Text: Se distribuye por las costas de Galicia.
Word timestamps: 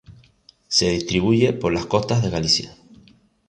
Se 0.67 0.89
distribuye 0.89 1.53
por 1.53 1.71
las 1.73 1.85
costas 1.85 2.23
de 2.23 2.31
Galicia. 2.31 2.75